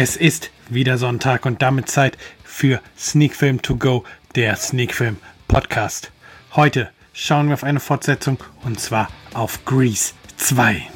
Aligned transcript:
Es 0.00 0.14
ist 0.14 0.52
wieder 0.68 0.96
Sonntag 0.96 1.44
und 1.44 1.60
damit 1.60 1.88
Zeit 1.90 2.16
für 2.44 2.80
Sneak 2.96 3.34
Film 3.34 3.60
to 3.62 3.74
go, 3.74 4.04
der 4.36 4.54
Sneak 4.54 4.94
Film 4.94 5.16
Podcast. 5.48 6.12
Heute 6.54 6.90
schauen 7.12 7.48
wir 7.48 7.54
auf 7.54 7.64
eine 7.64 7.80
Fortsetzung 7.80 8.38
und 8.62 8.78
zwar 8.78 9.08
auf 9.34 9.64
Grease 9.64 10.12
2. 10.36 10.86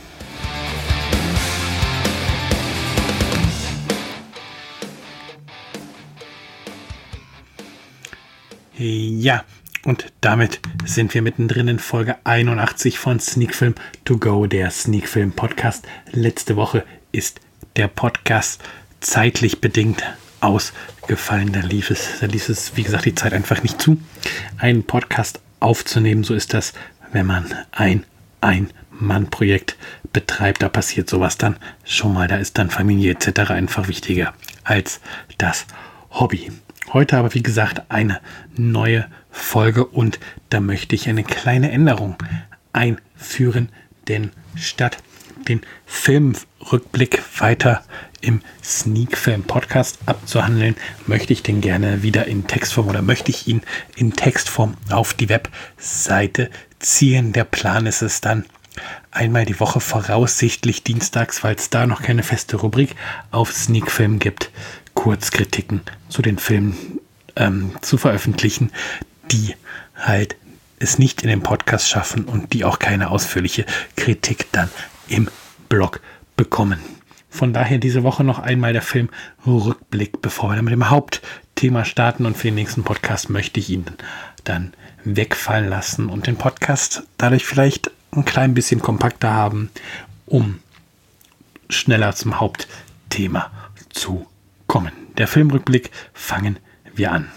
Ja, 8.76 9.42
und 9.84 10.12
damit 10.20 10.60
sind 10.84 11.12
wir 11.12 11.22
mittendrin 11.22 11.66
in 11.66 11.80
Folge 11.80 12.18
81 12.22 13.00
von 13.00 13.18
Sneak 13.18 13.56
Film 13.56 13.74
to 14.04 14.16
go, 14.18 14.46
der 14.46 14.70
Sneak 14.70 15.08
Film 15.08 15.32
Podcast. 15.32 15.88
Letzte 16.12 16.54
Woche 16.54 16.84
ist 17.10 17.40
der 17.74 17.88
Podcast 17.88 18.62
zeitlich 19.02 19.60
bedingt 19.60 20.02
ausgefallen. 20.40 21.52
Da 21.52 21.60
lief 21.60 21.90
es, 21.90 22.20
da 22.20 22.26
lief 22.26 22.48
es, 22.48 22.76
wie 22.76 22.82
gesagt, 22.82 23.04
die 23.04 23.14
Zeit 23.14 23.32
einfach 23.32 23.62
nicht 23.62 23.80
zu, 23.80 23.98
einen 24.58 24.84
Podcast 24.84 25.40
aufzunehmen. 25.60 26.24
So 26.24 26.34
ist 26.34 26.54
das, 26.54 26.72
wenn 27.12 27.26
man 27.26 27.46
ein 27.70 28.04
Ein-Mann-Projekt 28.40 29.76
betreibt. 30.12 30.62
Da 30.62 30.68
passiert 30.68 31.08
sowas 31.08 31.38
dann 31.38 31.56
schon 31.84 32.14
mal. 32.14 32.28
Da 32.28 32.36
ist 32.36 32.58
dann 32.58 32.70
Familie 32.70 33.12
etc. 33.12 33.50
einfach 33.50 33.88
wichtiger 33.88 34.34
als 34.64 35.00
das 35.38 35.66
Hobby. 36.10 36.50
Heute 36.92 37.16
aber, 37.16 37.34
wie 37.34 37.42
gesagt, 37.42 37.82
eine 37.90 38.20
neue 38.56 39.06
Folge 39.30 39.86
und 39.86 40.18
da 40.50 40.60
möchte 40.60 40.94
ich 40.94 41.08
eine 41.08 41.24
kleine 41.24 41.70
Änderung 41.70 42.16
einführen, 42.72 43.70
denn 44.08 44.30
statt 44.56 44.98
den 45.48 45.62
Filmrückblick 45.86 47.22
weiter 47.40 47.82
im 48.22 48.40
Sneak 48.64 49.18
Film 49.18 49.42
Podcast 49.42 49.98
abzuhandeln, 50.06 50.76
möchte 51.06 51.32
ich 51.32 51.42
den 51.42 51.60
gerne 51.60 52.02
wieder 52.02 52.26
in 52.26 52.46
Textform 52.46 52.88
oder 52.88 53.02
möchte 53.02 53.30
ich 53.30 53.46
ihn 53.46 53.60
in 53.96 54.14
Textform 54.14 54.76
auf 54.90 55.12
die 55.12 55.28
Webseite 55.28 56.50
ziehen. 56.78 57.32
Der 57.32 57.44
Plan 57.44 57.86
ist 57.86 58.02
es 58.02 58.20
dann 58.20 58.46
einmal 59.10 59.44
die 59.44 59.60
Woche 59.60 59.80
voraussichtlich 59.80 60.82
dienstags, 60.82 61.44
weil 61.44 61.56
es 61.56 61.68
da 61.68 61.86
noch 61.86 62.02
keine 62.02 62.22
feste 62.22 62.56
Rubrik 62.56 62.94
auf 63.30 63.52
Sneak 63.52 63.90
Film 63.90 64.18
gibt, 64.18 64.50
Kurzkritiken 64.94 65.82
zu 66.08 66.22
den 66.22 66.38
Filmen 66.38 67.00
ähm, 67.36 67.72
zu 67.82 67.98
veröffentlichen, 67.98 68.72
die 69.30 69.54
halt 69.96 70.36
es 70.78 70.98
nicht 70.98 71.22
in 71.22 71.28
den 71.28 71.42
Podcast 71.42 71.88
schaffen 71.88 72.24
und 72.24 72.52
die 72.52 72.64
auch 72.64 72.78
keine 72.78 73.10
ausführliche 73.10 73.64
Kritik 73.96 74.46
dann 74.52 74.68
im 75.08 75.28
Blog 75.68 76.00
bekommen. 76.36 76.80
Von 77.32 77.54
daher 77.54 77.78
diese 77.78 78.02
Woche 78.02 78.24
noch 78.24 78.38
einmal 78.40 78.74
der 78.74 78.82
Film 78.82 79.08
Rückblick, 79.46 80.20
bevor 80.20 80.50
wir 80.50 80.56
dann 80.56 80.66
mit 80.66 80.74
dem 80.74 80.90
Hauptthema 80.90 81.86
starten. 81.86 82.26
Und 82.26 82.36
für 82.36 82.48
den 82.48 82.56
nächsten 82.56 82.84
Podcast 82.84 83.30
möchte 83.30 83.58
ich 83.58 83.70
ihn 83.70 83.86
dann 84.44 84.74
wegfallen 85.02 85.70
lassen 85.70 86.10
und 86.10 86.26
den 86.26 86.36
Podcast 86.36 87.04
dadurch 87.16 87.46
vielleicht 87.46 87.90
ein 88.10 88.26
klein 88.26 88.52
bisschen 88.52 88.82
kompakter 88.82 89.32
haben, 89.32 89.70
um 90.26 90.60
schneller 91.70 92.14
zum 92.14 92.38
Hauptthema 92.38 93.50
zu 93.88 94.26
kommen. 94.66 94.92
Der 95.16 95.26
Filmrückblick 95.26 95.90
fangen 96.12 96.58
wir 96.94 97.12
an. 97.12 97.28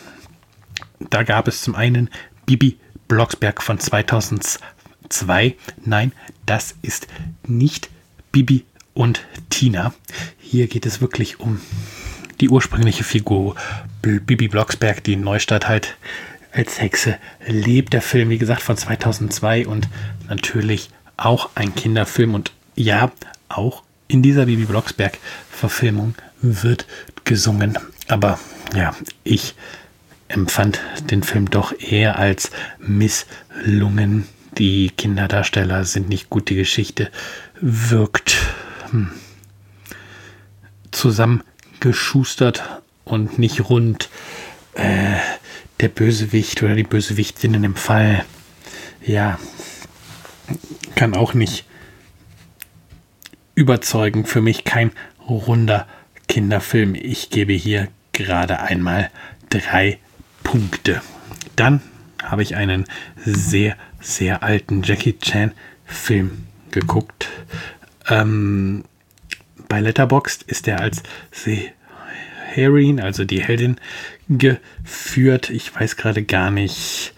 Da 1.09 1.23
gab 1.23 1.47
es 1.47 1.61
zum 1.61 1.73
einen 1.73 2.09
Bibi 2.45 2.77
Blocksberg 3.07 3.63
von 3.63 3.79
2002. 3.79 5.55
Nein, 5.85 6.11
das 6.45 6.75
ist 6.81 7.07
nicht 7.47 7.89
Bibi 8.33 8.65
und 8.95 9.25
Tina. 9.51 9.93
Hier 10.39 10.65
geht 10.65 10.87
es 10.87 11.01
wirklich 11.01 11.39
um 11.39 11.61
die 12.41 12.49
ursprüngliche 12.49 13.03
Figur 13.03 13.55
Bibi 14.01 14.47
Blocksberg, 14.47 15.03
die 15.03 15.13
in 15.13 15.21
Neustadt 15.21 15.67
halt 15.67 15.95
als 16.51 16.81
Hexe 16.81 17.17
lebt. 17.45 17.93
Der 17.93 18.01
Film, 18.01 18.29
wie 18.29 18.39
gesagt, 18.39 18.61
von 18.63 18.77
2002 18.77 19.67
und 19.67 19.87
natürlich 20.27 20.89
auch 21.17 21.49
ein 21.53 21.75
Kinderfilm. 21.75 22.33
Und 22.33 22.51
ja, 22.75 23.11
auch 23.49 23.83
in 24.07 24.23
dieser 24.23 24.47
Bibi 24.47 24.65
Blocksberg-Verfilmung 24.65 26.15
wird 26.41 26.87
gesungen. 27.23 27.77
Aber 28.07 28.39
ja, 28.75 28.95
ich 29.23 29.55
empfand 30.27 30.79
den 31.09 31.23
Film 31.23 31.49
doch 31.49 31.73
eher 31.79 32.17
als 32.17 32.51
misslungen. 32.79 34.27
Die 34.57 34.89
Kinderdarsteller 34.89 35.83
sind 35.83 36.07
nicht 36.07 36.29
gut, 36.29 36.49
die 36.49 36.55
Geschichte 36.55 37.11
wirkt 37.59 38.37
zusammengeschustert 40.91 42.81
und 43.03 43.37
nicht 43.39 43.69
rund. 43.69 44.09
Äh, 44.73 45.17
der 45.79 45.89
Bösewicht 45.89 46.63
oder 46.63 46.75
die 46.75 46.83
Bösewichtin 46.83 47.53
in 47.53 47.61
dem 47.63 47.75
Fall, 47.75 48.25
ja, 49.05 49.37
kann 50.95 51.13
auch 51.13 51.33
nicht 51.33 51.65
überzeugen. 53.55 54.25
Für 54.25 54.41
mich 54.41 54.63
kein 54.63 54.91
runder 55.27 55.87
Kinderfilm. 56.27 56.95
Ich 56.95 57.29
gebe 57.29 57.53
hier 57.53 57.87
gerade 58.13 58.59
einmal 58.59 59.11
drei 59.49 59.99
Punkte. 60.43 61.01
Dann 61.55 61.81
habe 62.23 62.41
ich 62.41 62.55
einen 62.55 62.85
sehr, 63.17 63.75
sehr 63.99 64.43
alten 64.43 64.83
Jackie 64.83 65.17
Chan 65.19 65.51
Film 65.85 66.45
geguckt. 66.71 67.27
Ähm, 68.09 68.83
bei 69.67 69.79
Letterboxd 69.79 70.43
ist 70.43 70.67
er 70.67 70.81
als 70.81 71.03
Heroin, 72.53 72.99
also 72.99 73.25
die 73.25 73.43
Heldin, 73.43 73.77
geführt. 74.29 75.49
Ich 75.49 75.73
weiß 75.75 75.97
gerade 75.97 76.23
gar 76.23 76.51
nicht, 76.51 77.13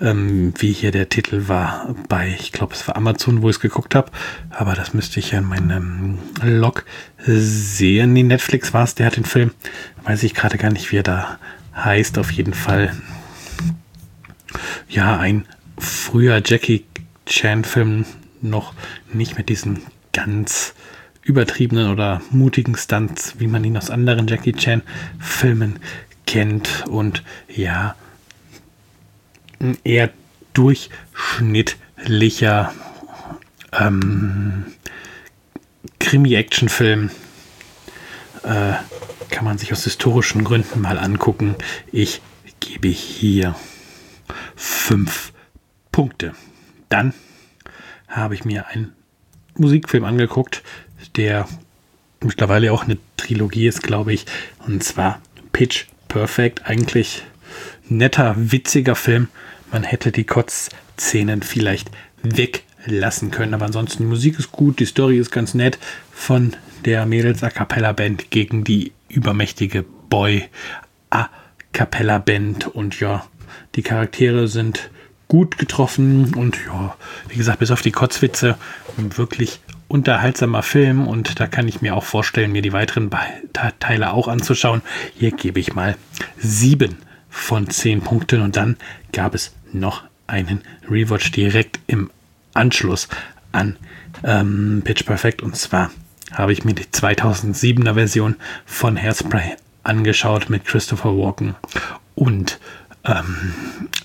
ähm, 0.00 0.54
wie 0.58 0.72
hier 0.72 0.90
der 0.90 1.08
Titel 1.08 1.48
war 1.48 1.94
bei, 2.08 2.34
ich 2.38 2.52
glaube, 2.52 2.74
es 2.74 2.86
war 2.88 2.96
Amazon, 2.96 3.42
wo 3.42 3.50
ich 3.50 3.56
es 3.56 3.60
geguckt 3.60 3.94
habe. 3.94 4.10
Aber 4.50 4.74
das 4.74 4.94
müsste 4.94 5.20
ich 5.20 5.32
ja 5.32 5.38
in 5.38 5.44
meinem 5.44 6.18
Log 6.42 6.84
sehen. 7.26 8.12
Nee, 8.12 8.22
Netflix 8.22 8.72
war 8.72 8.84
es, 8.84 8.94
der 8.94 9.06
hat 9.06 9.16
den 9.16 9.24
Film. 9.24 9.52
Weiß 10.04 10.22
ich 10.22 10.34
gerade 10.34 10.58
gar 10.58 10.70
nicht, 10.70 10.90
wie 10.92 10.96
er 10.96 11.02
da 11.02 11.38
heißt. 11.74 12.18
Auf 12.18 12.30
jeden 12.30 12.54
Fall. 12.54 12.96
Ja, 14.88 15.18
ein 15.18 15.46
früher 15.78 16.42
Jackie 16.44 16.84
Chan-Film, 17.26 18.06
noch 18.42 18.74
nicht 19.12 19.38
mit 19.38 19.48
diesen 19.48 19.82
ganz 20.12 20.74
übertriebenen 21.22 21.90
oder 21.90 22.20
mutigen 22.30 22.76
Stunts, 22.76 23.34
wie 23.38 23.46
man 23.46 23.64
ihn 23.64 23.76
aus 23.76 23.90
anderen 23.90 24.26
Jackie 24.26 24.52
Chan-Filmen 24.52 25.78
kennt. 26.26 26.84
Und 26.88 27.22
ja, 27.48 27.94
ein 29.60 29.78
eher 29.84 30.10
durchschnittlicher 30.54 32.72
ähm, 33.72 34.64
Krimi-Action-Film. 35.98 37.10
Äh, 38.42 38.72
kann 39.30 39.44
man 39.44 39.58
sich 39.58 39.72
aus 39.72 39.84
historischen 39.84 40.44
Gründen 40.44 40.80
mal 40.80 40.98
angucken. 40.98 41.54
Ich 41.92 42.20
gebe 42.58 42.88
hier 42.88 43.54
fünf 44.56 45.32
Punkte. 45.92 46.34
Dann 46.88 47.14
habe 48.08 48.34
ich 48.34 48.44
mir 48.44 48.66
einen 48.66 48.96
Musikfilm 49.60 50.04
angeguckt, 50.04 50.62
der 51.16 51.46
mittlerweile 52.22 52.72
auch 52.72 52.84
eine 52.84 52.98
Trilogie 53.16 53.66
ist, 53.66 53.82
glaube 53.82 54.12
ich. 54.12 54.26
Und 54.66 54.82
zwar 54.82 55.20
Pitch 55.52 55.86
Perfect. 56.08 56.66
Eigentlich 56.66 57.22
netter, 57.88 58.34
witziger 58.36 58.94
Film. 58.94 59.28
Man 59.70 59.84
hätte 59.84 60.12
die 60.12 60.24
Kotzszenen 60.24 61.42
vielleicht 61.42 61.90
weglassen 62.22 63.30
können. 63.30 63.54
Aber 63.54 63.66
ansonsten, 63.66 64.04
die 64.04 64.08
Musik 64.08 64.38
ist 64.38 64.52
gut, 64.52 64.80
die 64.80 64.86
Story 64.86 65.18
ist 65.18 65.30
ganz 65.30 65.54
nett. 65.54 65.78
Von 66.12 66.56
der 66.84 67.06
Mädels 67.06 67.42
A 67.42 67.50
Cappella 67.50 67.92
Band 67.92 68.30
gegen 68.30 68.64
die 68.64 68.92
übermächtige 69.08 69.84
Boy 70.08 70.48
A 71.10 71.28
Cappella 71.72 72.18
Band. 72.18 72.66
Und 72.66 73.00
ja, 73.00 73.26
die 73.74 73.82
Charaktere 73.82 74.48
sind 74.48 74.90
gut 75.30 75.58
getroffen 75.58 76.34
und 76.34 76.58
ja, 76.66 76.96
wie 77.28 77.36
gesagt, 77.36 77.60
bis 77.60 77.70
auf 77.70 77.82
die 77.82 77.92
Kotzwitze 77.92 78.56
wirklich 78.96 79.60
unterhaltsamer 79.86 80.64
Film 80.64 81.06
und 81.06 81.38
da 81.38 81.46
kann 81.46 81.68
ich 81.68 81.80
mir 81.82 81.94
auch 81.94 82.02
vorstellen, 82.02 82.50
mir 82.50 82.62
die 82.62 82.72
weiteren 82.72 83.10
Teile 83.78 84.12
auch 84.12 84.26
anzuschauen. 84.26 84.82
Hier 85.16 85.30
gebe 85.30 85.60
ich 85.60 85.72
mal 85.72 85.96
sieben 86.36 86.96
von 87.28 87.70
zehn 87.70 88.00
Punkten 88.00 88.42
und 88.42 88.56
dann 88.56 88.76
gab 89.12 89.36
es 89.36 89.54
noch 89.72 90.02
einen 90.26 90.62
Rewatch 90.90 91.30
direkt 91.30 91.78
im 91.86 92.10
Anschluss 92.52 93.08
an 93.52 93.76
ähm, 94.24 94.82
Pitch 94.84 95.06
Perfect 95.06 95.42
und 95.42 95.54
zwar 95.54 95.92
habe 96.32 96.52
ich 96.52 96.64
mir 96.64 96.74
die 96.74 96.86
2007er 96.86 97.94
Version 97.94 98.34
von 98.66 99.00
Hairspray 99.00 99.54
angeschaut 99.84 100.50
mit 100.50 100.64
Christopher 100.64 101.16
Walken 101.16 101.54
und 102.16 102.58
ähm, 103.04 103.54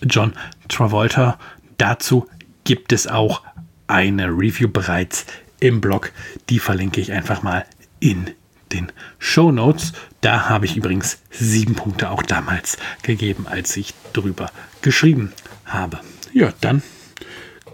John 0.03 0.33
Travolta. 0.67 1.37
Dazu 1.77 2.27
gibt 2.63 2.91
es 2.91 3.07
auch 3.07 3.41
eine 3.87 4.27
Review 4.27 4.67
bereits 4.67 5.25
im 5.59 5.81
Blog. 5.81 6.11
Die 6.49 6.59
verlinke 6.59 7.01
ich 7.01 7.11
einfach 7.11 7.43
mal 7.43 7.65
in 7.99 8.31
den 8.71 8.91
Show 9.19 9.51
Notes. 9.51 9.93
Da 10.21 10.49
habe 10.49 10.65
ich 10.65 10.75
übrigens 10.75 11.19
sieben 11.29 11.75
Punkte 11.75 12.09
auch 12.09 12.23
damals 12.23 12.77
gegeben, 13.03 13.45
als 13.47 13.75
ich 13.77 13.93
drüber 14.13 14.51
geschrieben 14.81 15.33
habe. 15.65 15.99
Ja, 16.33 16.53
dann 16.61 16.81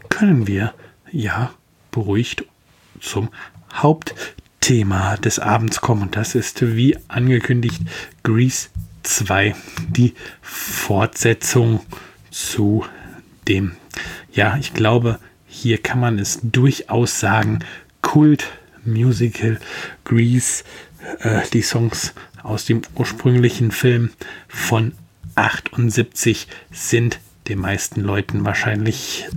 können 0.10 0.48
wir 0.48 0.74
ja 1.12 1.52
beruhigt 1.92 2.46
zum 3.00 3.30
Hauptthema 3.74 5.18
des 5.18 5.40
Abends 5.40 5.82
kommen. 5.82 6.04
Und 6.04 6.16
das 6.16 6.36
ist, 6.36 6.62
wie 6.62 6.98
angekündigt, 7.08 7.82
Grease 8.24 8.70
2, 9.04 9.56
die 9.90 10.14
Fortsetzung 10.42 11.82
zu 12.30 12.86
dem, 13.48 13.74
ja, 14.32 14.58
ich 14.58 14.74
glaube, 14.74 15.20
hier 15.48 15.78
kann 15.78 16.00
man 16.00 16.20
es 16.20 16.40
durchaus 16.44 17.20
sagen, 17.20 17.60
Kult 18.02 18.48
Musical 18.86 19.60
Grease, 20.06 20.64
äh, 21.20 21.42
die 21.54 21.62
Songs 21.62 22.14
aus 22.44 22.66
dem 22.66 22.82
ursprünglichen 22.96 23.72
Film 23.72 24.12
von 24.48 24.94
78 25.36 26.48
sind 26.72 27.20
den 27.48 27.60
meisten 27.60 28.02
Leuten 28.02 28.46
wahrscheinlich 28.46 29.28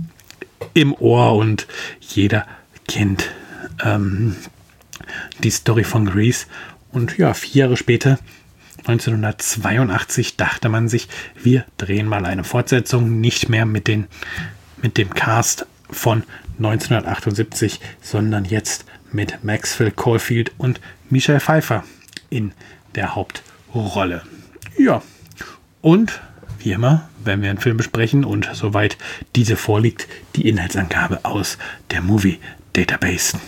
im 0.73 0.93
Ohr 0.93 1.35
und 1.35 1.67
jeder 1.99 2.47
kennt 2.87 3.29
ähm, 3.83 4.35
die 5.43 5.49
Story 5.49 5.83
von 5.83 6.05
Grease. 6.05 6.45
Und 6.91 7.17
ja, 7.17 7.33
vier 7.33 7.65
Jahre 7.65 7.77
später, 7.77 8.19
1982, 8.87 10.37
dachte 10.37 10.69
man 10.69 10.87
sich, 10.87 11.07
wir 11.41 11.65
drehen 11.77 12.07
mal 12.07 12.25
eine 12.25 12.43
Fortsetzung, 12.43 13.19
nicht 13.19 13.49
mehr 13.49 13.65
mit, 13.65 13.87
den, 13.87 14.07
mit 14.81 14.97
dem 14.97 15.09
Cast 15.11 15.65
von 15.89 16.23
1978, 16.57 17.79
sondern 18.01 18.45
jetzt 18.45 18.85
mit 19.11 19.43
Maxwell 19.43 19.91
Caulfield 19.91 20.51
und 20.57 20.79
Michelle 21.09 21.39
Pfeiffer 21.39 21.83
in 22.29 22.51
der 22.93 23.15
Hauptrolle. 23.15 24.21
Ja, 24.77 25.01
und 25.81 26.21
wie 26.59 26.71
immer, 26.71 27.09
wenn 27.23 27.41
wir 27.41 27.49
einen 27.49 27.59
Film 27.59 27.77
besprechen 27.77 28.23
und 28.25 28.49
soweit 28.53 28.97
diese 29.35 29.55
vorliegt, 29.55 30.07
die 30.35 30.47
Inhaltsangabe 30.47 31.23
aus 31.23 31.57
der 31.91 32.01
Movie 32.01 32.39
Database. 32.73 33.39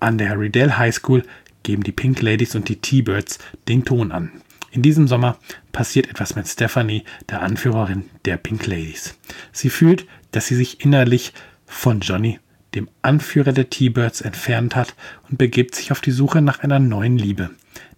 An 0.00 0.18
der 0.18 0.38
Riddell 0.38 0.72
High 0.72 0.94
School 0.94 1.24
geben 1.66 1.82
die 1.82 1.92
Pink 1.92 2.22
Ladies 2.22 2.54
und 2.54 2.68
die 2.68 2.76
T-Birds 2.76 3.40
den 3.66 3.84
Ton 3.84 4.12
an. 4.12 4.30
In 4.70 4.82
diesem 4.82 5.08
Sommer 5.08 5.36
passiert 5.72 6.08
etwas 6.08 6.36
mit 6.36 6.46
Stephanie, 6.46 7.02
der 7.28 7.42
Anführerin 7.42 8.04
der 8.24 8.36
Pink 8.36 8.66
Ladies. 8.66 9.18
Sie 9.50 9.68
fühlt, 9.68 10.06
dass 10.30 10.46
sie 10.46 10.54
sich 10.54 10.84
innerlich 10.84 11.32
von 11.66 12.00
Johnny, 12.00 12.38
dem 12.76 12.88
Anführer 13.02 13.52
der 13.52 13.68
T-Birds, 13.68 14.20
entfernt 14.20 14.76
hat 14.76 14.94
und 15.28 15.38
begibt 15.38 15.74
sich 15.74 15.90
auf 15.90 16.00
die 16.00 16.12
Suche 16.12 16.40
nach 16.40 16.60
einer 16.60 16.78
neuen 16.78 17.18
Liebe. 17.18 17.50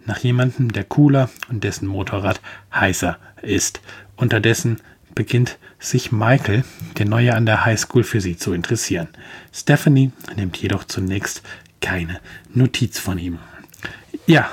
Nach 0.06 0.18
jemandem, 0.18 0.72
der 0.72 0.84
cooler 0.84 1.28
und 1.50 1.62
dessen 1.62 1.88
Motorrad 1.88 2.40
heißer 2.72 3.18
ist. 3.42 3.82
Unterdessen 4.16 4.78
beginnt 5.14 5.58
sich 5.78 6.10
Michael, 6.10 6.64
der 6.96 7.04
Neue 7.04 7.34
an 7.34 7.44
der 7.44 7.66
Highschool, 7.66 8.02
für 8.02 8.22
sie 8.22 8.38
zu 8.38 8.54
interessieren. 8.54 9.08
Stephanie 9.52 10.12
nimmt 10.36 10.56
jedoch 10.56 10.84
zunächst 10.84 11.42
keine 11.80 12.20
Notiz 12.54 12.98
von 12.98 13.18
ihm. 13.18 13.38
Ja, 14.28 14.50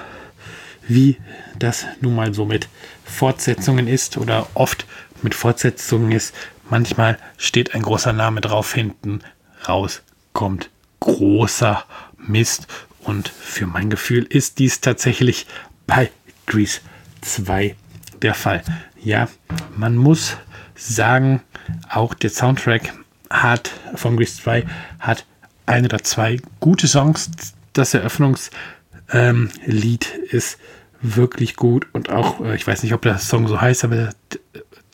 wie 0.87 1.17
das 1.59 1.85
nun 1.99 2.15
mal 2.15 2.33
so 2.33 2.45
mit 2.45 2.69
Fortsetzungen 3.03 3.89
ist 3.89 4.15
oder 4.15 4.47
oft 4.53 4.85
mit 5.21 5.35
Fortsetzungen 5.35 6.13
ist, 6.13 6.33
manchmal 6.69 7.19
steht 7.37 7.75
ein 7.75 7.81
großer 7.81 8.13
Name 8.13 8.39
drauf 8.39 8.73
hinten, 8.73 9.19
raus 9.67 10.01
kommt 10.31 10.69
großer 11.01 11.83
Mist 12.17 12.67
und 13.01 13.27
für 13.27 13.67
mein 13.67 13.89
Gefühl 13.89 14.23
ist 14.23 14.59
dies 14.59 14.79
tatsächlich 14.79 15.45
bei 15.87 16.09
Grease 16.45 16.79
2 17.19 17.75
der 18.21 18.33
Fall. 18.33 18.63
Ja, 19.03 19.27
man 19.75 19.97
muss 19.97 20.37
sagen, 20.73 21.41
auch 21.89 22.13
der 22.13 22.29
Soundtrack 22.29 22.93
hat 23.29 23.71
von 23.95 24.15
Grease 24.15 24.41
2 24.41 24.65
hat 24.99 25.25
ein 25.65 25.83
oder 25.83 26.01
zwei 26.01 26.39
gute 26.61 26.87
Songs. 26.87 27.29
Das 27.73 27.93
Eröffnungslied 27.93 28.53
ähm, 29.11 29.49
ist 30.31 30.57
wirklich 31.01 31.55
gut 31.55 31.87
und 31.93 32.09
auch, 32.09 32.41
äh, 32.41 32.55
ich 32.55 32.65
weiß 32.65 32.83
nicht, 32.83 32.93
ob 32.93 33.01
der 33.01 33.17
Song 33.17 33.47
so 33.47 33.61
heißt, 33.61 33.83
aber 33.83 34.09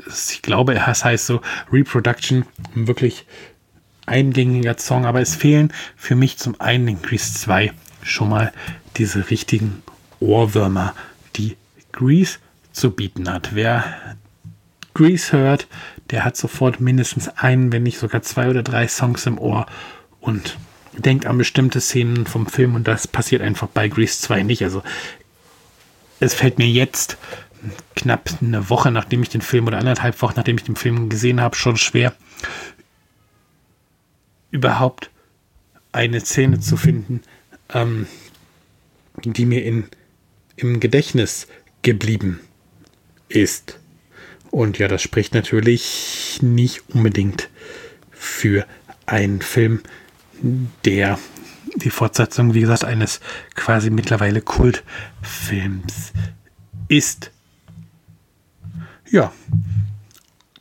ich 0.08 0.42
glaube, 0.42 0.76
er 0.76 0.88
heißt 0.88 1.26
so 1.26 1.42
Reproduction. 1.72 2.46
Wirklich 2.74 3.26
eingängiger 4.06 4.78
Song, 4.78 5.06
aber 5.06 5.22
es 5.22 5.36
fehlen 5.36 5.72
für 5.96 6.16
mich 6.16 6.38
zum 6.38 6.60
einen 6.60 6.88
in 6.88 7.02
Grease 7.02 7.34
2 7.34 7.72
schon 8.04 8.30
mal 8.30 8.52
diese 8.98 9.30
richtigen 9.30 9.84
Ohrwürmer, 10.20 10.94
die 11.36 11.56
Grease 11.92 12.40
zu 12.74 12.92
bieten 12.92 13.32
hat. 13.32 13.54
Wer 13.54 13.84
Grease 14.94 15.32
hört, 15.34 15.68
der 16.10 16.26
hat 16.26 16.36
sofort 16.36 16.82
mindestens 16.82 17.30
einen, 17.30 17.72
wenn 17.72 17.84
nicht 17.84 18.00
sogar 18.00 18.22
zwei 18.22 18.50
oder 18.50 18.64
drei 18.64 18.88
Songs 18.88 19.26
im 19.26 19.38
Ohr 19.38 19.66
und 20.20 20.58
denkt 20.98 21.26
an 21.26 21.38
bestimmte 21.38 21.82
Szenen 21.82 22.26
vom 22.26 22.48
Film 22.48 22.76
und 22.76 22.88
das 22.88 23.08
passiert 23.08 23.42
einfach 23.42 23.68
bei 23.68 23.88
Grease 23.88 24.20
2 24.22 24.44
nicht. 24.44 24.64
Also 24.64 24.84
es 26.20 26.34
fällt 26.34 26.58
mir 26.58 26.68
jetzt 26.68 27.18
knapp 27.96 28.30
eine 28.42 28.70
Woche, 28.70 28.92
nachdem 28.92 29.24
ich 29.24 29.30
den 29.30 29.42
Film 29.42 29.68
oder 29.68 29.78
anderthalb 29.78 30.22
Wochen, 30.22 30.34
nachdem 30.36 30.58
ich 30.58 30.64
den 30.64 30.76
Film 30.76 31.10
gesehen 31.10 31.42
habe, 31.42 31.56
schon 31.56 31.78
schwer, 31.78 32.16
überhaupt 34.50 35.10
eine 35.92 36.20
Szene 36.20 36.60
zu 36.60 36.78
finden, 36.78 37.22
ähm, 37.74 38.08
die 39.24 39.46
mir 39.46 39.64
in, 39.64 39.86
im 40.56 40.80
Gedächtnis 40.80 41.48
geblieben 41.82 42.40
ist. 43.30 43.80
Und 44.50 44.80
ja, 44.80 44.88
das 44.88 45.02
spricht 45.02 45.34
natürlich 45.34 46.40
nicht 46.42 46.90
unbedingt 46.90 47.50
für 48.12 48.66
einen 49.06 49.42
Film, 49.42 49.82
der 50.86 51.20
die 51.76 51.90
Fortsetzung, 51.90 52.54
wie 52.54 52.62
gesagt, 52.62 52.84
eines 52.84 53.22
quasi 53.56 53.90
mittlerweile 53.90 54.42
Kultfilms 54.42 56.12
ist. 56.88 57.32
Ja, 59.10 59.32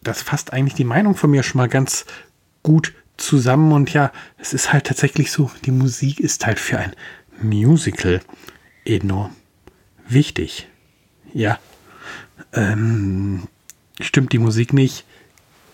das 0.03 0.23
fasst 0.23 0.53
eigentlich 0.53 0.75
die 0.75 0.85
Meinung 0.85 1.15
von 1.15 1.31
mir 1.31 1.43
schon 1.43 1.59
mal 1.59 1.69
ganz 1.69 2.07
gut 2.63 2.95
zusammen. 3.17 3.73
Und 3.73 3.93
ja, 3.93 4.13
es 4.39 4.53
ist 4.53 4.73
halt 4.73 4.87
tatsächlich 4.87 5.31
so, 5.31 5.51
die 5.65 5.71
Musik 5.71 6.21
ist 6.21 6.47
halt 6.47 6.59
für 6.59 6.79
ein 6.79 6.95
Musical 7.43 8.21
enorm 8.85 9.35
wichtig. 10.09 10.69
Ja, 11.33 11.59
ähm, 12.53 13.49
stimmt 14.01 14.33
die 14.33 14.39
Musik 14.39 14.73
nicht. 14.73 15.05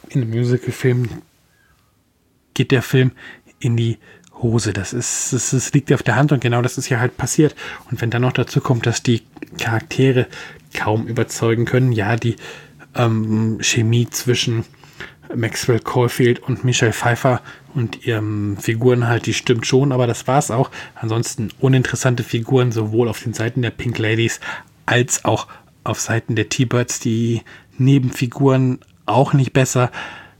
In 0.08 0.22
einem 0.22 0.30
Musicalfilm 0.30 1.08
geht 2.54 2.70
der 2.70 2.82
Film 2.82 3.12
in 3.60 3.76
die 3.76 3.98
Hose. 4.42 4.72
Das 4.72 4.92
ist, 4.92 5.32
das, 5.32 5.50
das 5.50 5.72
liegt 5.72 5.92
auf 5.92 6.02
der 6.02 6.16
Hand 6.16 6.32
und 6.32 6.40
genau 6.40 6.62
das 6.62 6.78
ist 6.78 6.88
ja 6.88 7.00
halt 7.00 7.16
passiert. 7.16 7.54
Und 7.90 8.00
wenn 8.00 8.10
dann 8.10 8.22
noch 8.22 8.32
dazu 8.32 8.60
kommt, 8.60 8.86
dass 8.86 9.02
die 9.02 9.22
Charaktere 9.58 10.26
kaum 10.74 11.06
überzeugen 11.06 11.64
können, 11.64 11.92
ja, 11.92 12.16
die 12.16 12.36
ähm, 12.94 13.58
Chemie 13.60 14.08
zwischen 14.10 14.64
Maxwell 15.34 15.80
Caulfield 15.80 16.40
und 16.40 16.64
Michelle 16.64 16.92
Pfeiffer 16.92 17.42
und 17.74 18.06
ihren 18.06 18.56
Figuren 18.58 19.08
halt, 19.08 19.26
die 19.26 19.34
stimmt 19.34 19.66
schon, 19.66 19.92
aber 19.92 20.06
das 20.06 20.26
war's 20.26 20.50
auch. 20.50 20.70
Ansonsten 20.94 21.50
uninteressante 21.58 22.22
Figuren, 22.22 22.72
sowohl 22.72 23.08
auf 23.08 23.22
den 23.22 23.34
Seiten 23.34 23.62
der 23.62 23.70
Pink 23.70 23.98
Ladies 23.98 24.40
als 24.84 25.24
auch 25.24 25.48
auf 25.82 26.00
Seiten 26.00 26.36
der 26.36 26.48
T-Birds. 26.48 27.00
Die 27.00 27.42
Nebenfiguren 27.78 28.80
auch 29.04 29.32
nicht 29.32 29.52
besser. 29.52 29.90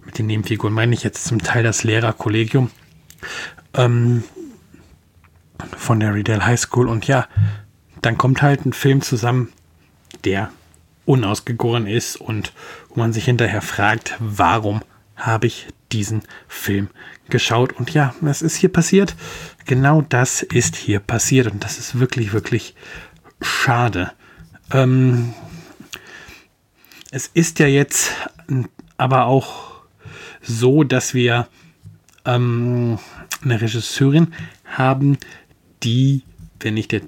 Mit 0.05 0.19
den 0.19 0.27
Nebenfiguren 0.27 0.73
meine 0.73 0.95
ich 0.95 1.03
jetzt 1.03 1.25
zum 1.25 1.43
Teil 1.43 1.65
das 1.65 1.83
Lehrerkollegium 1.83 2.71
ähm, 3.75 4.25
von 5.77 6.01
der 6.01 6.15
Riddell 6.15 6.43
High 6.43 6.61
School. 6.61 6.89
Und 6.89 7.07
ja, 7.07 7.27
dann 8.03 8.19
kommt 8.19 8.43
halt 8.43 8.67
ein 8.67 8.73
Film 8.73 9.03
zusammen, 9.03 9.53
der 10.25 10.51
unausgegoren 11.05 11.87
ist 11.87 12.17
und 12.17 12.53
wo 12.89 13.01
man 13.01 13.13
sich 13.13 13.25
hinterher 13.25 13.63
fragt, 13.63 14.17
warum 14.19 14.83
habe 15.15 15.47
ich 15.47 15.69
diesen 15.93 16.23
Film 16.49 16.89
geschaut? 17.29 17.73
Und 17.73 17.91
ja, 17.91 18.15
was 18.21 18.43
ist 18.43 18.57
hier 18.57 18.73
passiert? 18.73 19.15
Genau 19.65 20.03
das 20.03 20.43
ist 20.43 20.77
hier 20.77 21.01
passiert 21.01 21.51
und 21.51 21.65
das 21.65 21.79
ist 21.79 21.99
wirklich, 21.99 22.33
wirklich 22.33 22.75
schade. 23.41 24.13
Ähm, 24.73 25.33
es 27.11 27.29
ist 27.33 27.61
ja 27.61 27.67
jetzt 27.67 28.13
aber 28.97 29.27
auch 29.27 29.75
so, 30.43 30.85
dass 30.85 31.15
wir 31.15 31.49
ähm, 32.27 32.99
eine 33.43 33.61
Regisseurin 33.61 34.35
haben, 34.65 35.19
die, 35.83 36.23
wenn 36.61 36.77
ich 36.77 36.89
der 36.89 37.03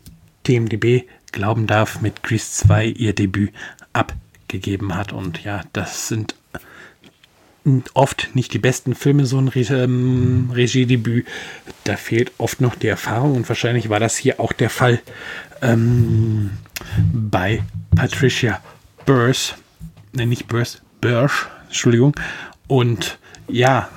TMDB 0.45 1.05
glauben 1.33 1.67
darf, 1.67 2.01
mit 2.01 2.23
Grease 2.23 2.51
2 2.67 2.87
ihr 2.87 3.13
Debüt 3.15 3.53
abgegeben 3.93 4.95
hat. 4.95 5.13
Und 5.13 5.45
ja, 5.45 5.63
das 5.73 6.09
sind 6.09 6.35
oft 7.95 8.31
nicht 8.35 8.53
die 8.55 8.59
besten 8.59 8.95
Filme, 8.95 9.27
so 9.27 9.39
ein 9.39 9.51
ähm, 9.55 10.51
Regiedebüt. 10.53 11.27
Da 11.85 11.97
fehlt 11.97 12.33
oft 12.39 12.61
noch 12.61 12.75
die 12.75 12.87
Erfahrung 12.87 13.37
und 13.37 13.49
wahrscheinlich 13.49 13.89
war 13.89 14.01
das 14.01 14.17
hier 14.17 14.41
auch 14.41 14.53
der 14.53 14.71
Fall 14.71 15.01
ähm, 15.61 16.51
bei 17.13 17.63
Patricia 17.95 18.63
Burrs. 19.05 19.55
Ne, 20.13 20.27
nicht 20.27 20.49
Burrs, 20.49 20.81
Bursch, 21.01 21.47
Entschuldigung. 21.67 22.15
Und 22.67 23.19
ja, 23.49 23.89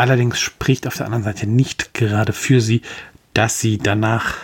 allerdings 0.00 0.40
spricht 0.40 0.86
auf 0.86 0.96
der 0.96 1.06
anderen 1.06 1.24
Seite 1.24 1.46
nicht 1.46 1.92
gerade 1.92 2.32
für 2.32 2.62
sie, 2.62 2.80
dass 3.34 3.60
sie 3.60 3.76
danach 3.76 4.36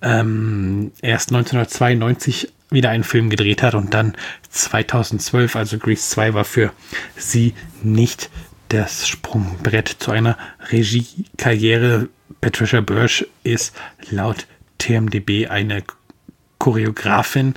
ähm, 0.00 0.92
erst 1.02 1.30
1992 1.30 2.50
wieder 2.70 2.88
einen 2.88 3.04
Film 3.04 3.28
gedreht 3.28 3.62
hat 3.62 3.74
und 3.74 3.92
dann 3.92 4.16
2012, 4.48 5.56
also 5.56 5.78
Grease 5.78 6.08
2, 6.08 6.34
war 6.34 6.44
für 6.44 6.72
sie 7.16 7.54
nicht 7.82 8.30
das 8.70 9.06
Sprungbrett 9.06 9.96
zu 9.98 10.10
einer 10.10 10.38
Regiekarriere. 10.72 12.08
Patricia 12.40 12.80
Birch 12.80 13.26
ist 13.44 13.74
laut 14.10 14.46
TMDB 14.78 15.48
eine 15.48 15.82
Choreografin 16.58 17.54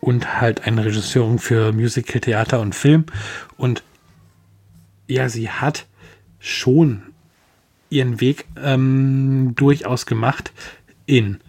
und 0.00 0.40
halt 0.40 0.66
eine 0.66 0.84
Regisseurin 0.84 1.38
für 1.38 1.72
Musical, 1.72 2.20
Theater 2.20 2.60
und 2.60 2.74
Film. 2.74 3.06
Und 3.56 3.84
ja, 5.06 5.28
sie 5.28 5.48
hat 5.50 5.86
schon 6.42 7.02
ihren 7.88 8.20
Weg 8.20 8.46
ähm, 8.62 9.54
durchaus 9.54 10.04
gemacht 10.06 10.52
in 11.06 11.40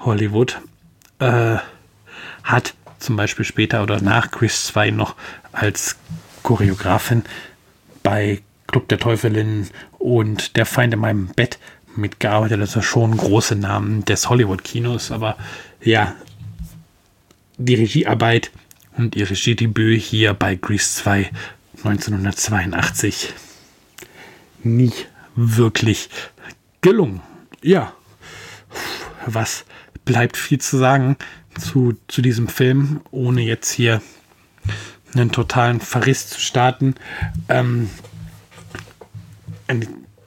Hollywood. 0.00 0.60
Äh, 1.18 1.58
hat 2.42 2.74
zum 2.98 3.16
Beispiel 3.16 3.44
später 3.44 3.82
oder 3.82 4.00
nach 4.00 4.30
Chris 4.30 4.66
2 4.66 4.90
noch 4.90 5.14
als 5.52 5.96
Choreografin 6.42 7.22
bei 8.02 8.42
Club 8.66 8.88
der 8.88 8.98
Teufelin 8.98 9.68
und 9.98 10.56
Der 10.56 10.66
Feind 10.66 10.94
in 10.94 11.00
meinem 11.00 11.28
Bett 11.28 11.58
mitgearbeitet. 11.94 12.60
Das 12.60 12.72
sind 12.72 12.82
schon 12.82 13.16
große 13.16 13.54
Namen 13.54 14.04
des 14.04 14.28
Hollywood-Kinos, 14.28 15.12
aber 15.12 15.36
ja, 15.80 16.14
die 17.58 17.74
Regiearbeit 17.74 18.50
und 18.96 19.14
ihr 19.14 19.28
Regiedebüt 19.30 20.00
hier 20.00 20.34
bei 20.34 20.56
Grease 20.56 20.96
2 20.96 21.30
1982 21.84 23.34
nicht 24.64 25.08
wirklich 25.34 26.10
gelungen. 26.80 27.20
Ja, 27.62 27.92
was 29.26 29.64
bleibt 30.04 30.36
viel 30.36 30.60
zu 30.60 30.78
sagen 30.78 31.16
zu, 31.58 31.94
zu 32.08 32.22
diesem 32.22 32.48
Film, 32.48 33.00
ohne 33.10 33.42
jetzt 33.42 33.70
hier 33.70 34.02
einen 35.14 35.30
totalen 35.30 35.80
Verriss 35.80 36.28
zu 36.28 36.40
starten. 36.40 36.94
Ähm, 37.48 37.90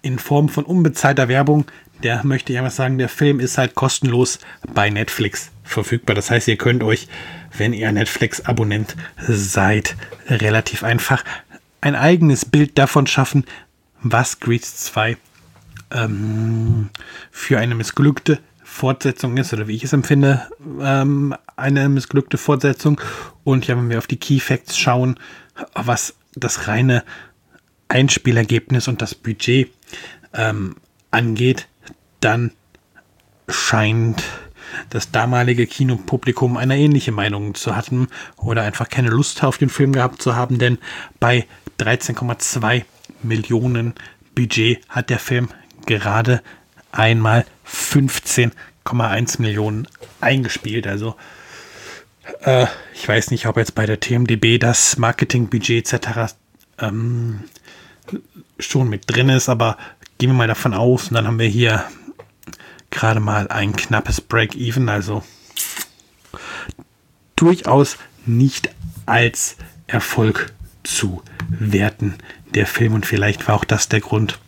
in 0.01 0.19
Form 0.19 0.49
von 0.49 0.63
unbezahlter 0.63 1.27
Werbung, 1.27 1.65
der 2.03 2.23
möchte 2.25 2.53
ich 2.53 2.59
einfach 2.59 2.71
sagen, 2.71 2.97
der 2.97 3.09
Film 3.09 3.39
ist 3.39 3.57
halt 3.57 3.75
kostenlos 3.75 4.39
bei 4.73 4.89
Netflix 4.89 5.51
verfügbar. 5.63 6.15
Das 6.15 6.29
heißt, 6.29 6.47
ihr 6.47 6.57
könnt 6.57 6.83
euch, 6.83 7.07
wenn 7.57 7.73
ihr 7.73 7.91
Netflix-Abonnent 7.91 8.95
seid, 9.27 9.95
relativ 10.27 10.83
einfach 10.83 11.23
ein 11.81 11.95
eigenes 11.95 12.45
Bild 12.45 12.77
davon 12.77 13.07
schaffen, 13.07 13.45
was 14.11 14.39
Grease 14.39 14.75
2 14.75 15.17
ähm, 15.91 16.89
für 17.31 17.57
eine 17.57 17.73
missglückte 17.73 18.39
Fortsetzung 18.63 19.37
ist, 19.37 19.51
oder 19.53 19.67
wie 19.67 19.75
ich 19.75 19.83
es 19.83 19.93
empfinde, 19.93 20.47
ähm, 20.79 21.35
eine 21.55 21.89
missglückte 21.89 22.37
Fortsetzung. 22.37 23.01
Und 23.43 23.65
ja, 23.67 23.75
wenn 23.75 23.89
wir 23.89 23.97
auf 23.97 24.07
die 24.07 24.17
Key 24.17 24.39
Facts 24.39 24.77
schauen, 24.77 25.19
was 25.73 26.15
das 26.35 26.67
reine 26.67 27.03
Einspielergebnis 27.87 28.87
und 28.87 29.01
das 29.01 29.15
Budget 29.15 29.71
ähm, 30.33 30.75
angeht, 31.11 31.67
dann 32.19 32.51
scheint 33.47 34.23
das 34.89 35.11
damalige 35.11 35.65
Kinopublikum 35.65 36.57
eine 36.57 36.77
ähnliche 36.77 37.11
Meinung 37.11 37.55
zu 37.55 37.75
haben 37.75 38.07
oder 38.37 38.63
einfach 38.63 38.89
keine 38.89 39.09
Lust 39.09 39.43
auf 39.43 39.57
den 39.57 39.69
Film 39.69 39.93
gehabt 39.93 40.21
zu 40.21 40.35
haben, 40.35 40.59
denn 40.59 40.77
bei 41.19 41.47
13,2 41.79 42.83
Millionen 43.23 43.93
Budget 44.35 44.81
hat 44.89 45.09
der 45.09 45.19
Film 45.19 45.49
gerade 45.85 46.41
einmal 46.91 47.45
15,1 47.67 49.41
Millionen 49.41 49.87
eingespielt. 50.21 50.87
Also 50.87 51.15
äh, 52.41 52.67
ich 52.93 53.07
weiß 53.07 53.31
nicht, 53.31 53.47
ob 53.47 53.57
jetzt 53.57 53.75
bei 53.75 53.85
der 53.85 53.99
TMDB 53.99 54.59
das 54.59 54.97
Marketingbudget 54.97 55.93
etc. 55.93 56.33
Ähm, 56.79 57.43
schon 58.59 58.89
mit 58.89 59.03
drin 59.07 59.29
ist, 59.29 59.49
aber 59.49 59.77
gehen 60.17 60.29
wir 60.29 60.35
mal 60.35 60.47
davon 60.47 60.73
aus 60.73 61.09
und 61.09 61.15
dann 61.15 61.27
haben 61.27 61.39
wir 61.39 61.47
hier 61.47 61.85
gerade 62.91 63.19
mal 63.19 63.47
ein 63.49 63.75
knappes 63.75 64.21
Break-Even, 64.21 64.87
also 64.89 65.23
durchaus 67.35 67.97
nicht 68.25 68.69
als 69.05 69.57
Erfolg 69.87 70.53
zu 70.85 71.21
werten, 71.49 72.15
der 72.53 72.67
Film. 72.67 72.93
Und 72.93 73.05
vielleicht 73.05 73.47
war 73.47 73.55
auch 73.55 73.65
das 73.65 73.89
der 73.89 74.01
Grund, 74.01 74.39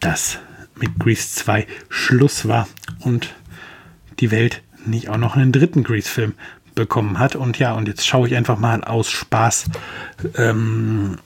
dass 0.00 0.38
mit 0.76 0.98
Grease 0.98 1.36
2 1.36 1.66
Schluss 1.88 2.48
war 2.48 2.68
und 3.00 3.34
die 4.20 4.30
Welt 4.30 4.62
nicht 4.84 5.08
auch 5.08 5.16
noch 5.16 5.36
einen 5.36 5.52
dritten 5.52 5.84
Grease-Film 5.84 6.34
bekommen 6.74 7.18
hat. 7.18 7.36
Und 7.36 7.58
ja, 7.58 7.74
und 7.74 7.88
jetzt 7.88 8.06
schaue 8.06 8.28
ich 8.28 8.34
einfach 8.34 8.58
mal 8.58 8.84
aus 8.84 9.10
Spaß, 9.10 9.66
ähm, 10.36 11.18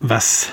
was 0.00 0.48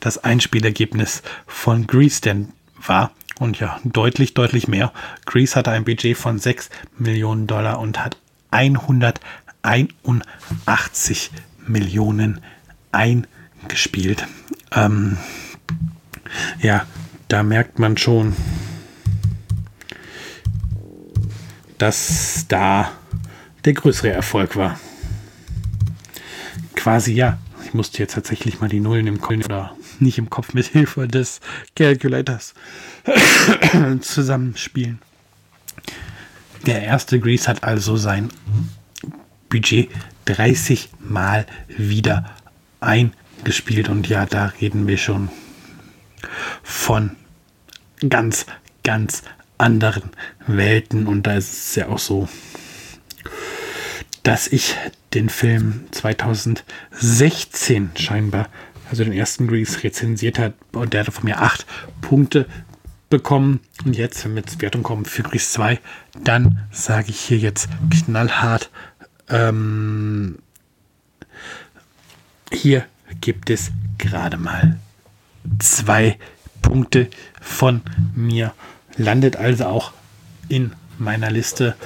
das 0.00 0.24
Einspielergebnis 0.24 1.22
von 1.46 1.86
Grease 1.86 2.20
denn 2.20 2.48
war. 2.84 3.12
Und 3.38 3.60
ja, 3.60 3.78
deutlich, 3.84 4.34
deutlich 4.34 4.66
mehr. 4.68 4.92
Grease 5.24 5.56
hatte 5.56 5.70
ein 5.70 5.84
Budget 5.84 6.14
von 6.16 6.38
6 6.38 6.68
Millionen 6.98 7.46
Dollar 7.46 7.78
und 7.78 8.04
hat 8.04 8.18
181 8.50 11.30
Millionen 11.66 12.40
eingespielt. 12.92 14.26
Ähm, 14.72 15.16
ja, 16.60 16.86
da 17.28 17.42
merkt 17.42 17.78
man 17.78 17.96
schon, 17.96 18.34
dass 21.78 22.46
da 22.48 22.92
der 23.64 23.72
größere 23.72 24.10
Erfolg 24.10 24.56
war. 24.56 24.78
Quasi 26.74 27.12
ja. 27.12 27.38
Ich 27.64 27.74
musste 27.74 27.98
jetzt 27.98 28.14
tatsächlich 28.14 28.60
mal 28.60 28.68
die 28.68 28.80
Nullen 28.80 29.06
im 29.06 29.20
Kopf 29.20 29.44
oder 29.44 29.76
nicht 30.00 30.16
im 30.16 30.30
Kopf 30.30 30.54
mit 30.54 30.66
Hilfe 30.66 31.06
des 31.06 31.40
Calculators 31.76 32.54
zusammenspielen. 34.00 35.00
Der 36.66 36.82
erste 36.82 37.20
Grease 37.20 37.46
hat 37.46 37.64
also 37.64 37.96
sein 37.96 38.30
Budget 39.50 39.90
30 40.24 40.90
Mal 41.00 41.46
wieder 41.68 42.34
eingespielt 42.80 43.88
und 43.88 44.08
ja, 44.08 44.26
da 44.26 44.52
reden 44.60 44.86
wir 44.86 44.98
schon 44.98 45.30
von 46.62 47.16
ganz, 48.08 48.46
ganz 48.84 49.22
anderen 49.58 50.10
Welten. 50.46 51.06
Und 51.06 51.26
da 51.26 51.34
ist 51.34 51.52
es 51.52 51.74
ja 51.74 51.88
auch 51.88 51.98
so, 51.98 52.28
dass 54.22 54.48
ich 54.48 54.76
den 55.14 55.28
Film 55.28 55.86
2016 55.90 57.90
scheinbar, 57.96 58.48
also 58.90 59.04
den 59.04 59.12
ersten 59.12 59.48
Grease, 59.48 59.82
rezensiert 59.82 60.38
hat 60.38 60.54
und 60.72 60.92
der 60.92 61.06
hat 61.06 61.12
von 61.12 61.24
mir 61.24 61.40
acht 61.40 61.66
Punkte 62.00 62.46
bekommen. 63.10 63.60
Und 63.84 63.96
jetzt, 63.96 64.24
wenn 64.24 64.34
wir 64.34 64.46
zur 64.46 64.60
Wertung 64.60 64.82
kommen 64.82 65.04
für 65.04 65.22
Grease 65.22 65.50
2, 65.52 65.80
dann 66.22 66.60
sage 66.70 67.10
ich 67.10 67.20
hier 67.20 67.38
jetzt 67.38 67.68
knallhart, 67.90 68.70
ähm, 69.28 70.38
hier 72.52 72.86
gibt 73.20 73.50
es 73.50 73.70
gerade 73.98 74.36
mal 74.36 74.78
zwei 75.58 76.18
Punkte 76.62 77.08
von 77.40 77.82
mir. 78.14 78.52
Landet 78.96 79.36
also 79.36 79.66
auch 79.66 79.92
in 80.48 80.72
meiner 80.98 81.30
Liste 81.30 81.76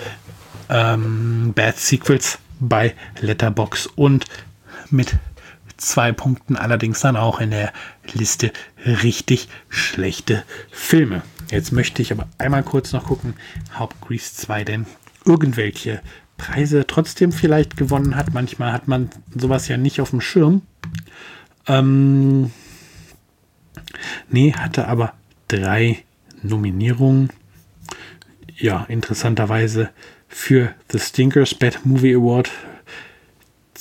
ähm, 0.69 1.53
Bad 1.55 1.79
Sequels 1.79 2.39
bei 2.61 2.95
Letterbox 3.21 3.87
und 3.87 4.25
mit 4.91 5.17
zwei 5.77 6.13
Punkten 6.13 6.57
allerdings 6.57 7.01
dann 7.01 7.17
auch 7.17 7.41
in 7.41 7.51
der 7.51 7.73
Liste 8.13 8.53
richtig 8.87 9.49
schlechte 9.69 10.45
Filme. 10.71 11.23
Jetzt 11.51 11.73
möchte 11.73 12.03
ich 12.03 12.13
aber 12.13 12.29
einmal 12.39 12.63
kurz 12.63 12.93
noch 12.93 13.07
gucken, 13.07 13.35
ob 13.79 14.01
Grease 14.01 14.35
2 14.35 14.65
denn 14.65 14.87
irgendwelche 15.25 16.01
Preise 16.37 16.87
trotzdem 16.87 17.33
vielleicht 17.33 17.77
gewonnen 17.77 18.17
hat. 18.17 18.35
Manchmal 18.35 18.73
hat 18.73 18.89
man 18.89 19.11
sowas 19.35 19.69
ja 19.69 19.77
nicht 19.77 20.01
auf 20.01 20.11
dem 20.11 20.21
Schirm. 20.21 20.63
Ähm, 21.67 22.51
nee, 24.29 24.53
hatte 24.53 24.89
aber 24.89 25.15
drei 25.49 26.05
Nominierungen. 26.43 27.31
Ja, 28.57 28.85
interessanterweise 28.89 29.91
für 30.29 30.75
The 30.91 30.99
Stinkers 30.99 31.55
Bad 31.55 31.85
Movie 31.85 32.15
Award 32.15 32.51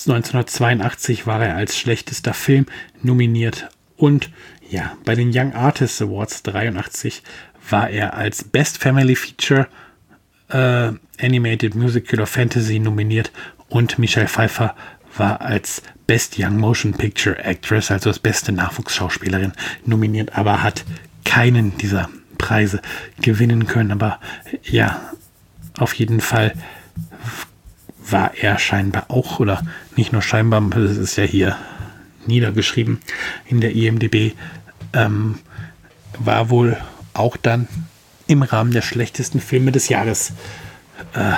1982 0.07 1.27
war 1.27 1.45
er 1.45 1.55
als 1.55 1.77
schlechtester 1.77 2.33
Film 2.33 2.65
nominiert 3.03 3.69
und 3.97 4.31
ja, 4.67 4.97
bei 5.05 5.15
den 5.15 5.31
Young 5.31 5.53
Artists 5.53 6.01
Awards 6.01 6.43
83 6.43 7.21
war 7.69 7.89
er 7.89 8.15
als 8.15 8.43
Best 8.43 8.79
Family 8.79 9.15
Feature 9.15 9.67
äh, 10.51 10.91
Animated 11.19 11.75
Musical 11.75 12.19
or 12.19 12.27
Fantasy 12.27 12.79
nominiert 12.79 13.31
und 13.69 13.99
Michelle 13.99 14.27
Pfeiffer 14.27 14.75
war 15.17 15.41
als 15.41 15.81
Best 16.07 16.35
Young 16.37 16.57
Motion 16.57 16.93
Picture 16.93 17.37
Actress, 17.43 17.91
also 17.91 18.09
als 18.09 18.19
beste 18.19 18.51
Nachwuchsschauspielerin, 18.51 19.53
nominiert, 19.85 20.35
aber 20.37 20.63
hat 20.63 20.83
keinen 21.23 21.77
dieser 21.77 22.09
Preise 22.37 22.81
gewinnen 23.21 23.67
können. 23.67 23.91
Aber 23.91 24.19
ja, 24.63 25.01
auf 25.77 25.93
jeden 25.93 26.21
Fall 26.21 26.53
war 28.09 28.35
er 28.35 28.57
scheinbar 28.59 29.05
auch, 29.09 29.39
oder 29.39 29.63
nicht 29.95 30.11
nur 30.11 30.21
scheinbar, 30.21 30.61
das 30.69 30.97
ist 30.97 31.15
ja 31.15 31.23
hier 31.23 31.55
niedergeschrieben 32.25 32.99
in 33.47 33.61
der 33.61 33.75
IMDB, 33.75 34.33
ähm, 34.93 35.39
war 36.19 36.49
wohl 36.49 36.77
auch 37.13 37.37
dann 37.37 37.67
im 38.31 38.41
Rahmen 38.43 38.71
der 38.71 38.81
schlechtesten 38.81 39.41
Filme 39.41 39.73
des 39.73 39.89
Jahres 39.89 40.31
äh, 41.13 41.33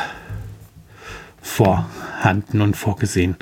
vorhanden 1.42 2.62
und 2.62 2.78
vorgesehen 2.78 3.36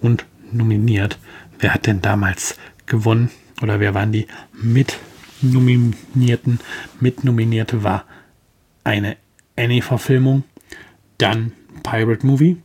und 0.00 0.26
nominiert. 0.52 1.18
Wer 1.58 1.72
hat 1.72 1.86
denn 1.86 2.02
damals 2.02 2.58
gewonnen 2.84 3.30
oder 3.62 3.80
wer 3.80 3.94
waren 3.94 4.12
die 4.12 4.26
Mitnominierten? 4.52 6.60
Mitnominierte 7.00 7.82
war 7.82 8.04
eine 8.84 9.16
Annie-Verfilmung, 9.56 10.44
dann 11.16 11.52
Pirate 11.82 12.26
Movie, 12.26 12.58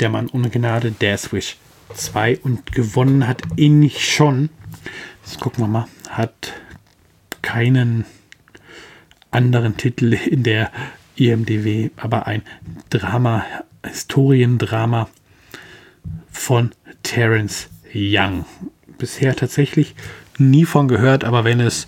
Der 0.00 0.08
Mann 0.08 0.28
ohne 0.32 0.50
Gnade, 0.50 0.90
Death 0.90 1.32
Wish 1.32 1.58
2 1.94 2.38
und 2.38 2.72
gewonnen 2.72 3.28
hat 3.28 3.42
ihn 3.56 3.88
schon. 3.90 4.50
Jetzt 5.24 5.38
gucken 5.38 5.62
wir 5.62 5.68
mal, 5.68 5.86
hat 6.08 6.54
keinen 7.42 8.04
anderen 9.30 9.76
Titel 9.76 10.12
in 10.14 10.42
der 10.42 10.70
IMDW, 11.16 11.90
aber 11.96 12.26
ein 12.26 12.42
Drama, 12.88 13.44
Historiendrama 13.84 15.08
von 16.30 16.70
Terence 17.02 17.68
Young. 17.94 18.44
Bisher 18.98 19.34
tatsächlich 19.36 19.94
nie 20.38 20.64
von 20.64 20.88
gehört, 20.88 21.24
aber 21.24 21.44
wenn 21.44 21.60
es 21.60 21.86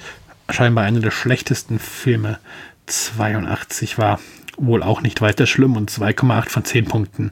scheinbar 0.50 0.84
einer 0.84 1.00
der 1.00 1.10
schlechtesten 1.10 1.78
Filme 1.78 2.38
82 2.86 3.98
war, 3.98 4.20
wohl 4.56 4.82
auch 4.82 5.00
nicht 5.00 5.20
weiter 5.20 5.46
schlimm 5.46 5.76
und 5.76 5.90
2,8 5.90 6.48
von 6.48 6.64
10 6.64 6.84
Punkten 6.86 7.30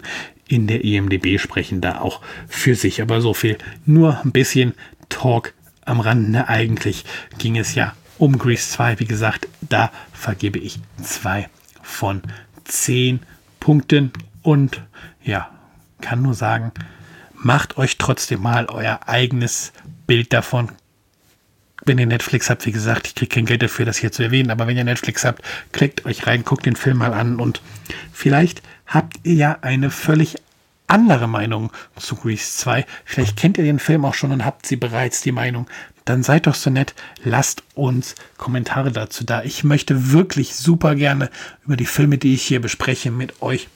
in 0.49 0.67
der 0.67 0.85
IMDB 0.85 1.39
sprechen 1.39 1.81
da 1.81 2.01
auch 2.01 2.21
für 2.49 2.75
sich. 2.75 3.03
Aber 3.03 3.21
so 3.21 3.35
viel, 3.35 3.59
nur 3.87 4.21
ein 4.25 4.33
bisschen 4.33 4.75
Talk 5.09 5.53
am 5.85 6.01
Rande. 6.01 6.49
Eigentlich 6.49 7.05
ging 7.39 7.57
es 7.57 7.75
ja 7.75 7.95
um 8.21 8.39
Grease 8.39 8.71
2. 8.71 9.01
Wie 9.01 9.07
gesagt, 9.07 9.49
da 9.63 9.91
vergebe 10.13 10.59
ich 10.59 10.79
2 11.03 11.49
von 11.83 12.23
10 12.65 13.21
Punkten 13.59 14.13
und 14.43 14.83
ja, 15.23 15.51
kann 16.01 16.23
nur 16.23 16.35
sagen, 16.35 16.73
macht 17.35 17.79
euch 17.79 17.99
trotzdem 17.99 18.43
mal 18.43 18.67
euer 18.67 19.01
eigenes 19.07 19.73
Bild 20.07 20.33
davon. 20.33 20.71
Wenn 21.87 21.99
ihr 21.99 22.07
Netflix 22.07 22.51
habt, 22.51 22.67
wie 22.67 22.73
gesagt, 22.73 23.07
ich 23.07 23.15
kriege 23.15 23.35
kein 23.35 23.47
Geld 23.47 23.63
dafür, 23.63 23.87
das 23.87 23.97
hier 23.97 24.13
zu 24.13 24.23
erwähnen, 24.23 24.51
aber 24.51 24.67
wenn 24.67 24.77
ihr 24.77 24.85
Netflix 24.85 25.25
habt, 25.25 25.43
klickt 25.73 26.05
euch 26.05 26.27
rein, 26.27 26.45
guckt 26.45 26.67
den 26.67 26.77
Film 26.77 26.99
mal 26.99 27.15
an 27.15 27.41
und 27.41 27.63
vielleicht 28.13 28.63
habt 28.87 29.17
ihr 29.23 29.35
ja 29.35 29.59
eine 29.63 29.91
völlig 29.91 30.37
andere 30.89 31.27
Meinung 31.27 31.73
zu 31.97 32.17
Grease 32.17 32.59
2. 32.59 32.85
Vielleicht 33.07 33.39
kennt 33.39 33.57
ihr 33.57 33.65
den 33.65 33.79
Film 33.79 34.05
auch 34.05 34.15
schon 34.15 34.33
und 34.33 34.45
habt 34.45 34.67
sie 34.67 34.77
bereits 34.77 35.23
die 35.23 35.33
Meinung. 35.33 35.67
Dann 36.11 36.25
seid 36.25 36.49
doch 36.49 36.57
so 36.57 36.71
nett, 36.71 36.97
lasst 37.23 37.63
uns 37.77 38.17
Kommentare 38.37 38.91
dazu 38.91 39.23
da. 39.23 39.45
Ich 39.45 39.63
möchte 39.63 40.11
wirklich 40.11 40.57
super 40.57 40.97
gerne 40.97 41.31
über 41.65 41.77
die 41.77 41.87
Filme, 41.87 42.19
die 42.19 42.35
ich 42.35 42.43
hier 42.43 42.61
bespreche, 42.61 43.13
mit 43.13 43.41
euch 43.43 43.69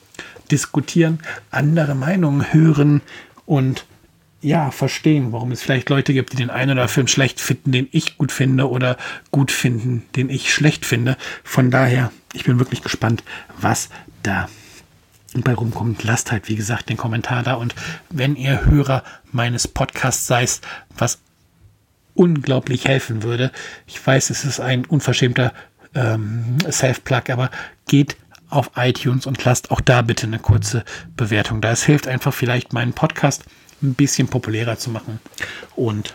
diskutieren, 0.51 1.19
andere 1.49 1.95
Meinungen 1.95 2.51
hören 2.51 3.01
und 3.45 3.85
ja, 4.41 4.69
verstehen, 4.71 5.31
warum 5.31 5.53
es 5.53 5.61
vielleicht 5.61 5.89
Leute 5.89 6.13
gibt, 6.13 6.33
die 6.33 6.35
den 6.35 6.49
einen 6.49 6.77
oder 6.77 6.89
Film 6.89 7.07
schlecht 7.07 7.39
finden, 7.39 7.71
den 7.71 7.87
ich 7.93 8.17
gut 8.17 8.33
finde 8.33 8.69
oder 8.69 8.97
gut 9.31 9.49
finden, 9.49 10.03
den 10.17 10.29
ich 10.29 10.53
schlecht 10.53 10.85
finde. 10.85 11.15
Von 11.41 11.71
daher, 11.71 12.11
ich 12.33 12.43
bin 12.43 12.59
wirklich 12.59 12.81
gespannt, 12.81 13.23
was 13.57 13.87
da 14.23 14.49
bei 15.35 15.53
rumkommt. 15.53 16.03
Lasst 16.03 16.33
halt, 16.33 16.49
wie 16.49 16.57
gesagt, 16.57 16.89
den 16.89 16.97
Kommentar 16.97 17.43
da. 17.43 17.53
Und 17.53 17.75
wenn 18.09 18.35
ihr 18.35 18.65
Hörer 18.65 19.05
meines 19.31 19.69
Podcasts 19.69 20.27
seid, 20.27 20.59
was 20.97 21.19
unglaublich 22.15 22.85
helfen 22.85 23.21
würde, 23.21 23.51
ich 23.85 24.05
weiß, 24.05 24.31
es 24.31 24.45
ist 24.45 24.59
ein 24.59 24.85
unverschämter 24.85 25.53
ähm, 25.93 26.57
Self-Plug, 26.69 27.29
aber 27.29 27.51
geht 27.87 28.17
auf 28.49 28.71
iTunes 28.75 29.25
und 29.25 29.43
lasst 29.43 29.71
auch 29.71 29.81
da 29.81 30.01
bitte 30.01 30.27
eine 30.27 30.39
kurze 30.39 30.83
Bewertung 31.15 31.61
da. 31.61 31.71
Es 31.71 31.83
hilft 31.83 32.07
einfach 32.07 32.33
vielleicht 32.33 32.73
meinen 32.73 32.93
Podcast 32.93 33.43
ein 33.81 33.93
bisschen 33.93 34.27
populärer 34.27 34.77
zu 34.77 34.89
machen 34.89 35.19
und 35.75 36.13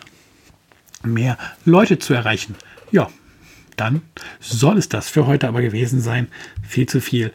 mehr 1.02 1.38
Leute 1.64 1.98
zu 1.98 2.14
erreichen. 2.14 2.56
Ja, 2.90 3.08
dann 3.76 4.02
soll 4.40 4.78
es 4.78 4.88
das 4.88 5.08
für 5.08 5.26
heute 5.26 5.48
aber 5.48 5.62
gewesen 5.62 6.00
sein. 6.00 6.28
Viel 6.62 6.86
zu 6.86 7.00
viel 7.00 7.32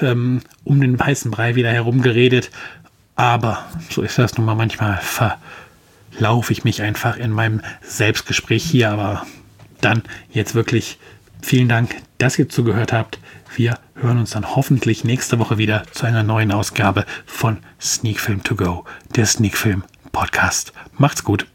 ähm, 0.00 0.42
um 0.64 0.80
den 0.80 0.98
weißen 0.98 1.30
Brei 1.30 1.54
wieder 1.54 1.70
herumgeredet. 1.70 2.50
Aber 3.14 3.66
so 3.90 4.02
ist 4.02 4.18
das 4.18 4.36
nun 4.36 4.46
mal 4.46 4.54
manchmal. 4.54 5.00
Verlaufe 6.16 6.52
ich 6.52 6.64
mich 6.64 6.80
einfach 6.80 7.18
in 7.18 7.30
meinem 7.30 7.60
Selbstgespräch 7.82 8.64
hier. 8.64 8.90
Aber 8.90 9.26
dann 9.80 10.02
jetzt 10.30 10.54
wirklich 10.54 10.98
vielen 11.42 11.68
Dank, 11.68 11.94
dass 12.18 12.38
ihr 12.38 12.48
zugehört 12.48 12.92
habt. 12.92 13.18
Wir 13.54 13.78
hören 13.94 14.18
uns 14.18 14.30
dann 14.30 14.56
hoffentlich 14.56 15.04
nächste 15.04 15.38
Woche 15.38 15.58
wieder 15.58 15.84
zu 15.92 16.06
einer 16.06 16.22
neuen 16.22 16.52
Ausgabe 16.52 17.04
von 17.26 17.58
Sneak 17.80 18.20
Film 18.20 18.42
To 18.44 18.56
Go, 18.56 18.84
der 19.14 19.26
Sneak 19.26 19.56
Film 19.56 19.84
Podcast. 20.12 20.72
Macht's 20.96 21.22
gut. 21.22 21.46